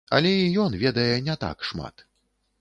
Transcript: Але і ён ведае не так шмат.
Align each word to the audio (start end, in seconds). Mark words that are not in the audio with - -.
Але 0.19 0.29
і 0.37 0.47
ён 0.63 0.77
ведае 0.83 1.15
не 1.27 1.35
так 1.45 1.57
шмат. 1.73 1.95